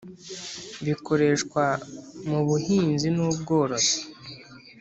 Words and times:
bikoreshwa 0.85 1.63
mu 2.29 2.39
buhinzi 2.47 3.07
n 3.15 3.17
ubworozi 3.27 3.97